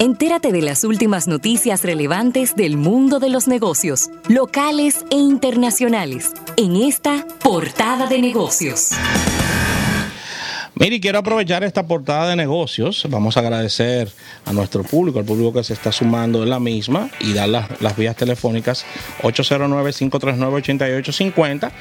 [0.00, 6.74] Entérate de las últimas noticias relevantes del mundo de los negocios, locales e internacionales, en
[6.74, 8.92] esta portada de negocios.
[10.74, 13.06] Mire, quiero aprovechar esta portada de negocios.
[13.10, 14.10] Vamos a agradecer
[14.46, 17.78] a nuestro público, al público que se está sumando en la misma y dar las,
[17.82, 18.86] las vías telefónicas
[19.20, 21.72] 809-539-8850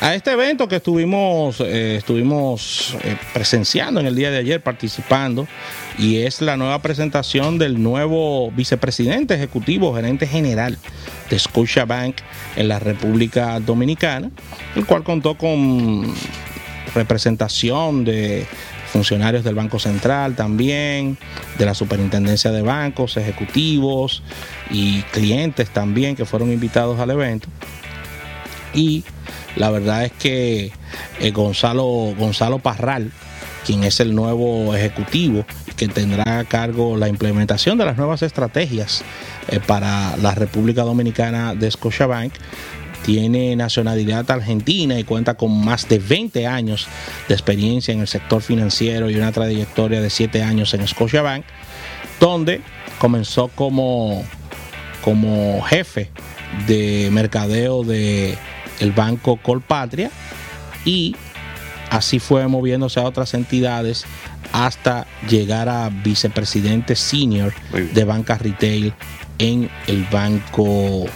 [0.00, 5.46] a este evento que estuvimos, eh, estuvimos eh, presenciando en el día de ayer, participando,
[5.98, 10.78] y es la nueva presentación del nuevo vicepresidente ejecutivo, gerente general
[11.28, 12.16] de Scotiabank
[12.56, 14.30] en la República Dominicana,
[14.74, 16.14] el cual contó con
[16.94, 18.46] representación de
[18.90, 21.18] funcionarios del Banco Central también,
[21.58, 24.22] de la Superintendencia de Bancos, ejecutivos
[24.70, 27.48] y clientes también que fueron invitados al evento.
[28.72, 29.04] Y
[29.56, 30.72] la verdad es que
[31.20, 33.10] eh, Gonzalo, Gonzalo Parral,
[33.64, 35.44] quien es el nuevo ejecutivo,
[35.76, 39.02] que tendrá a cargo la implementación de las nuevas estrategias
[39.48, 42.32] eh, para la República Dominicana de Scotiabank,
[43.04, 46.86] tiene nacionalidad argentina y cuenta con más de 20 años
[47.28, 51.44] de experiencia en el sector financiero y una trayectoria de 7 años en Scotiabank,
[52.20, 52.60] donde
[52.98, 54.22] comenzó como,
[55.02, 56.10] como jefe
[56.66, 58.36] de mercadeo de
[58.80, 60.10] el banco Colpatria
[60.84, 61.14] y
[61.90, 64.04] así fue moviéndose a otras entidades
[64.52, 68.92] hasta llegar a vicepresidente senior de banca retail
[69.38, 71.06] en el banco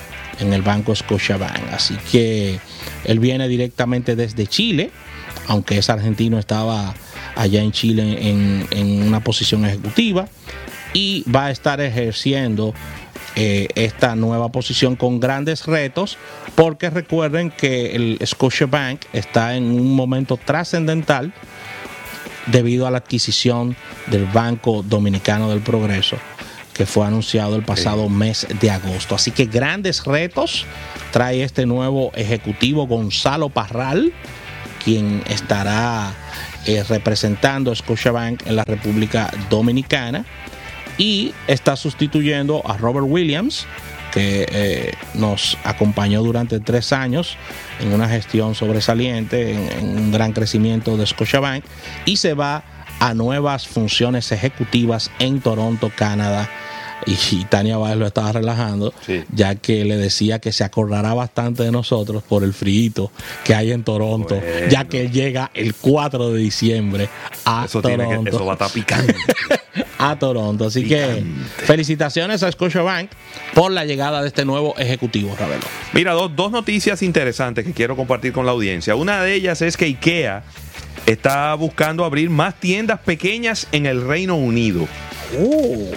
[0.40, 1.72] en el banco Scotiabank.
[1.72, 2.58] Así que
[3.04, 4.90] él viene directamente desde Chile,
[5.46, 6.94] aunque es argentino, estaba
[7.36, 10.28] allá en Chile en, en una posición ejecutiva
[10.94, 12.72] y va a estar ejerciendo
[13.36, 16.16] eh, esta nueva posición con grandes retos,
[16.54, 21.34] porque recuerden que el Scotiabank está en un momento trascendental
[22.46, 26.16] debido a la adquisición del Banco Dominicano del Progreso
[26.74, 29.14] que fue anunciado el pasado mes de agosto.
[29.14, 30.66] Así que grandes retos
[31.12, 34.12] trae este nuevo ejecutivo Gonzalo Parral,
[34.84, 36.12] quien estará
[36.66, 40.26] eh, representando a Scotiabank en la República Dominicana
[40.98, 43.66] y está sustituyendo a Robert Williams,
[44.12, 47.36] que eh, nos acompañó durante tres años
[47.80, 51.64] en una gestión sobresaliente, en, un gran crecimiento de Scotiabank,
[52.04, 52.62] y se va
[53.00, 56.48] a nuevas funciones ejecutivas en Toronto, Canadá.
[57.06, 58.94] Y, Tania Báez lo estaba relajando,
[59.30, 63.10] ya que le decía que se acordará bastante de nosotros por el frío
[63.44, 64.40] que hay en Toronto,
[64.70, 67.10] ya que llega el 4 de diciembre
[67.44, 68.30] a Toronto.
[68.30, 69.12] eso va a estar picando.
[70.10, 70.66] a Toronto.
[70.66, 71.24] Así que
[71.58, 73.10] felicitaciones a Scotiabank
[73.54, 75.64] por la llegada de este nuevo ejecutivo, Ravelo.
[75.92, 78.94] Mira, dos, noticias interesantes que quiero compartir con la audiencia.
[78.94, 80.44] Una de ellas es que IKEA
[81.06, 84.86] está buscando abrir más tiendas pequeñas en el Reino Unido.
[85.38, 85.90] Oh.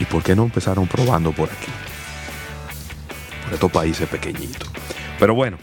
[0.00, 1.70] ¿Y por qué no empezaron probando por aquí?
[3.44, 4.68] Por estos países pequeñitos.
[5.18, 5.58] Pero bueno,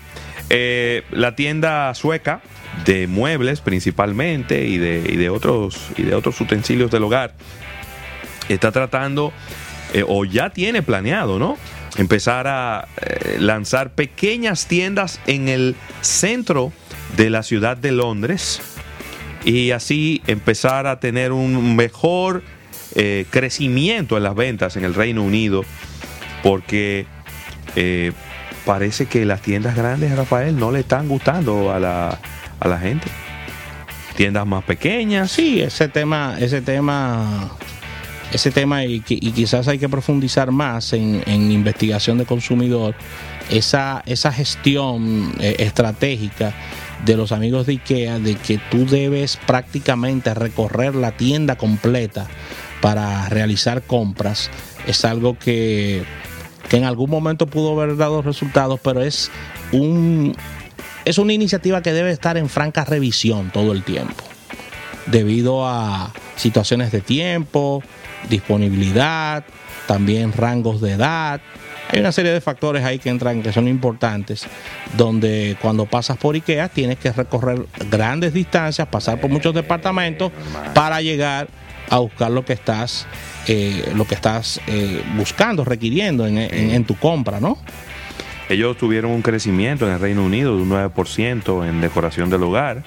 [0.50, 2.42] eh, la tienda sueca
[2.86, 7.34] de muebles principalmente y de, otros, y de otros utensilios del hogar.
[8.50, 9.32] Está tratando,
[9.94, 11.58] eh, o ya tiene planeado, ¿no?
[11.98, 16.72] Empezar a eh, lanzar pequeñas tiendas en el centro
[17.18, 18.62] de la ciudad de Londres
[19.44, 22.44] y así empezar a tener un mejor
[22.96, 25.64] eh, crecimiento en las ventas en el Reino Unido
[26.44, 27.06] porque
[28.66, 32.20] parece que las tiendas grandes, Rafael, no le están gustando a la,
[32.62, 33.08] a la gente.
[34.16, 35.32] Tiendas más pequeñas.
[35.32, 37.50] Sí, ese tema, ese tema,
[38.32, 42.96] ese tema y, quizás hay que profundizar más en, investigación de consumidor.
[43.50, 46.54] Esa, esa gestión eh, estratégica
[47.04, 52.28] de los amigos de IKEA de que tú debes prácticamente recorrer la tienda completa
[52.80, 54.50] para realizar compras
[54.88, 56.04] es algo que,
[56.70, 59.32] que en algún momento pudo haber dado resultados, pero es
[59.72, 60.36] un,
[61.06, 64.24] es una iniciativa que debe estar en franca revisión todo el tiempo,
[65.08, 67.84] debido a situaciones de tiempo,
[68.30, 69.44] disponibilidad,
[69.88, 71.42] también rangos de edad.
[71.90, 74.46] Hay una serie de factores ahí que entran que son importantes,
[74.96, 80.32] donde cuando pasas por IKEA tienes que recorrer grandes distancias, pasar por muchos departamentos
[80.74, 81.50] para llegar
[81.90, 83.06] a buscar lo que estás,
[83.48, 87.58] eh, lo que estás eh, buscando, requiriendo en tu compra, ¿no?
[88.52, 92.84] Ellos tuvieron un crecimiento en el Reino Unido de un 9% en decoración del hogar.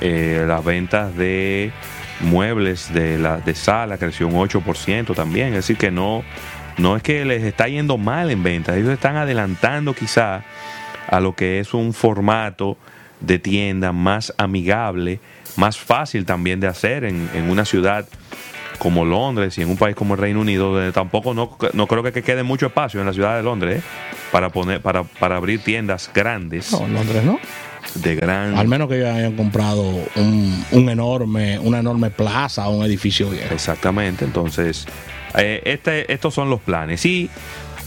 [0.00, 1.72] Eh, las ventas de
[2.20, 5.48] muebles de la de sala creció un 8% también.
[5.48, 6.22] Es decir, que no,
[6.76, 8.76] no es que les está yendo mal en ventas.
[8.76, 10.44] Ellos están adelantando quizá
[11.08, 12.78] a lo que es un formato
[13.18, 15.18] de tienda más amigable,
[15.56, 18.06] más fácil también de hacer en, una ciudad
[18.78, 22.04] como Londres y en un país como el Reino Unido, donde tampoco no, no creo
[22.04, 24.17] que quede mucho espacio en la ciudad de Londres ¿eh?
[24.32, 26.72] Para poner para, para abrir tiendas grandes.
[26.72, 27.38] No, en Londres no.
[27.94, 28.56] De gran.
[28.56, 29.82] Al menos que ellos hayan comprado
[30.16, 33.54] un, un enorme, una enorme plaza o un edificio viejo.
[33.54, 34.24] Exactamente.
[34.24, 34.86] Entonces,
[35.36, 37.04] eh, este, estos son los planes.
[37.06, 37.30] Y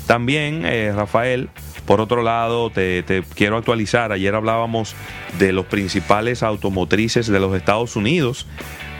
[0.07, 1.49] también, eh, Rafael,
[1.85, 4.11] por otro lado, te, te, quiero actualizar.
[4.11, 4.95] Ayer hablábamos
[5.37, 8.47] de los principales automotrices de los Estados Unidos.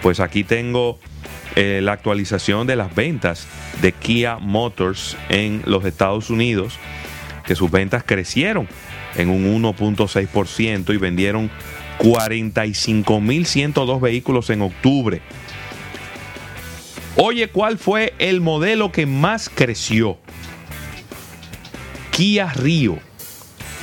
[0.04, 1.00] Pues aquí tengo
[1.56, 3.46] eh, la actualización de las ventas
[3.82, 6.80] de Kia Motors en los Estados Unidos,
[7.46, 8.68] que sus ventas crecieron
[9.16, 11.50] en un 1.6% y vendieron
[12.00, 15.22] 45.102 vehículos en octubre.
[17.18, 20.18] Oye, ¿cuál fue el modelo que más creció?
[22.12, 23.00] Kia Rio.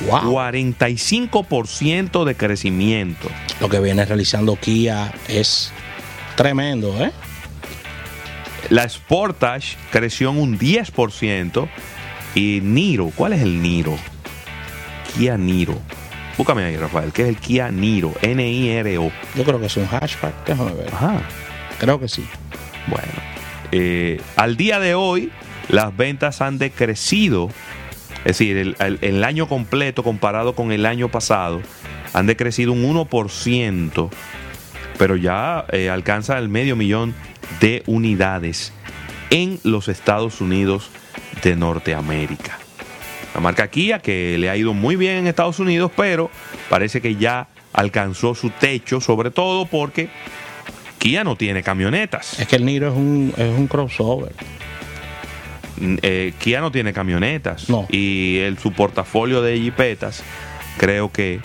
[0.07, 0.33] Wow.
[0.33, 3.27] 45% de crecimiento.
[3.59, 5.71] Lo que viene realizando Kia es
[6.37, 7.11] tremendo, ¿eh?
[8.69, 11.67] La Sportage creció en un 10%.
[12.39, 13.97] Y Niro, ¿cuál es el Niro?
[15.13, 15.77] Kia Niro.
[16.37, 18.13] Búscame ahí, Rafael, ¿qué es el Kia Niro?
[18.21, 19.11] N-I-R-O.
[19.35, 20.87] Yo creo que es un hatchback, déjame ver.
[20.87, 21.21] Ajá.
[21.79, 22.25] Creo que sí.
[22.87, 23.11] Bueno,
[23.73, 25.33] eh, al día de hoy
[25.67, 27.49] las ventas han decrecido,
[28.19, 31.61] es decir, el, el, el, año completo comparado con el año pasado,
[32.13, 34.09] han decrecido un 1%,
[34.97, 37.13] pero ya eh, alcanza el medio millón
[37.59, 38.71] de unidades
[39.29, 40.89] en los Estados Unidos
[41.41, 42.59] de Norteamérica.
[43.33, 46.29] La marca Kia que le ha ido muy bien en Estados Unidos, pero
[46.69, 50.09] parece que ya alcanzó su techo, sobre todo porque
[50.97, 52.39] Kia no tiene camionetas.
[52.39, 54.33] Es que el Niro es un, es un crossover.
[56.01, 57.69] Eh, Kia no tiene camionetas.
[57.69, 57.87] No.
[57.89, 60.23] Y el, su portafolio de jipetas
[60.77, 61.39] creo que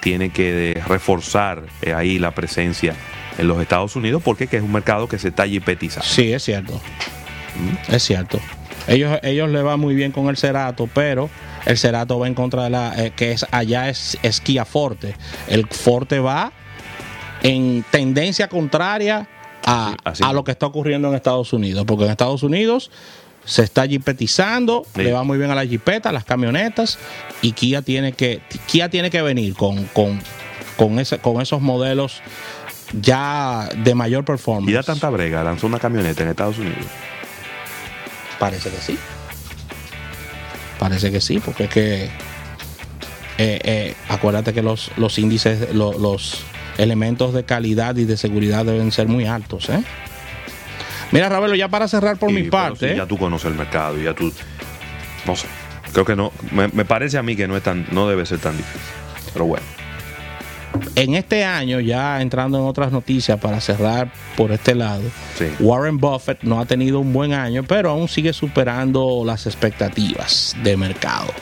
[0.00, 2.94] tiene que de, reforzar eh, ahí la presencia
[3.38, 6.06] en los Estados Unidos porque que es un mercado que se está jipetizando.
[6.06, 6.74] Sí, es cierto.
[6.74, 7.94] ¿Mm?
[7.94, 8.40] Es cierto.
[8.88, 11.28] Ellos, ellos le va muy bien con el Cerato, pero
[11.64, 15.14] el Cerato va en contra de la eh, que es allá es, es Kia Forte.
[15.48, 16.52] El Forte va
[17.42, 19.28] en tendencia contraria
[19.64, 20.24] a, sí, así.
[20.24, 22.90] a lo que está ocurriendo en Estados Unidos, porque en Estados Unidos
[23.44, 25.02] se está jipetizando, sí.
[25.02, 26.98] le va muy bien a las jipetas, a las camionetas,
[27.42, 30.20] y Kia tiene que, Kia tiene que venir con, con,
[30.76, 32.22] con, ese, con esos modelos
[32.92, 34.70] ya de mayor performance.
[34.70, 35.42] ¿Y da tanta brega?
[35.42, 36.86] ¿Lanzó una camioneta en Estados Unidos?
[38.38, 38.98] Parece que sí.
[40.78, 42.10] Parece que sí, porque es que eh,
[43.38, 46.44] eh, acuérdate que los, los índices, los, los
[46.78, 49.68] elementos de calidad y de seguridad deben ser muy altos.
[49.70, 49.82] ¿eh?
[51.12, 52.90] Mira, Ravelo, ya para cerrar por sí, mi parte.
[52.90, 54.32] Sí, ya tú conoces el mercado, ya tú.
[55.26, 55.46] No sé.
[55.92, 56.32] Creo que no.
[56.50, 58.80] Me, me, parece a mí que no, es tan, no debe ser tan difícil.
[59.32, 59.64] Pero bueno.
[60.94, 65.02] En este año, ya entrando en otras noticias para cerrar por este lado,
[65.38, 65.46] sí.
[65.60, 70.76] Warren Buffett no ha tenido un buen año, pero aún sigue superando las expectativas de
[70.76, 71.32] mercado.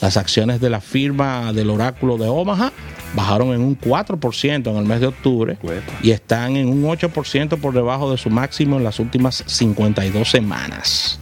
[0.00, 2.72] Las acciones de la firma del oráculo de Omaha
[3.14, 5.58] bajaron en un 4% en el mes de octubre
[6.02, 11.18] y están en un 8% por debajo de su máximo en las últimas 52 semanas.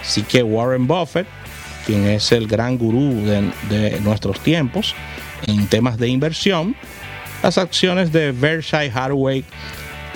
[0.00, 1.26] Así que Warren Buffett,
[1.84, 4.94] quien es el gran gurú de, de nuestros tiempos
[5.46, 6.76] en temas de inversión,
[7.42, 9.44] las acciones de Berkshire Hathaway,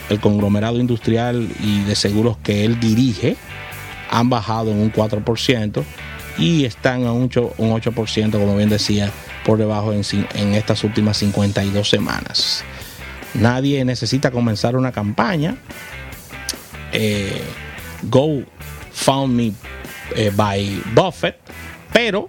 [0.08, 3.36] el conglomerado industrial y de seguros que él dirige,
[4.10, 5.82] han bajado en un 4%
[6.38, 9.10] y están a un 8%, un 8% como bien decía,
[9.44, 10.02] por debajo en,
[10.34, 12.64] en, estas últimas 52 semanas.
[13.34, 15.56] Nadie necesita comenzar una campaña.
[16.92, 17.42] Eh,
[18.02, 18.42] Go
[18.92, 19.52] Found Me
[20.14, 21.36] eh, by Buffett,
[21.92, 22.28] pero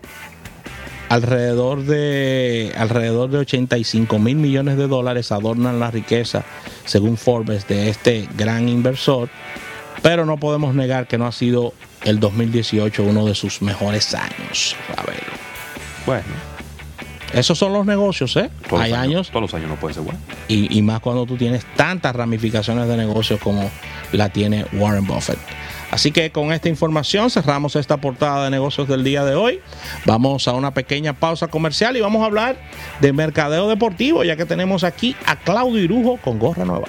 [1.10, 6.44] alrededor de alrededor de 85 mil millones de dólares adornan la riqueza,
[6.86, 9.30] según Forbes, de este gran inversor.
[10.02, 14.76] Pero no podemos negar que no ha sido el 2018 uno de sus mejores años.
[14.98, 15.24] A ver.
[16.06, 16.54] Bueno.
[17.34, 18.52] Esos son los negocios, ¿eh?
[18.70, 19.30] Todos Hay los años.
[19.30, 20.20] Todos los años no puede ser bueno.
[20.48, 23.72] Y, y, más cuando tú tienes tantas ramificaciones de negocios como
[24.12, 25.40] la tiene Warren Buffett.
[25.94, 29.60] Así que con esta información cerramos esta portada de negocios del día de hoy.
[30.06, 32.58] Vamos a una pequeña pausa comercial y vamos a hablar
[33.00, 36.88] de mercadeo deportivo, ya que tenemos aquí a Claudio Irujo con gorra nueva.